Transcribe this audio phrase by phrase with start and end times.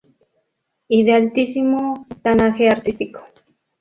[0.87, 3.21] Y de altísimo octanaje artístico.